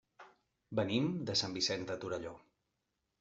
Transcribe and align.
Venim 0.79 1.11
de 1.29 1.35
Sant 1.41 1.53
Vicenç 1.57 1.91
de 1.91 1.99
Torelló. 2.05 2.33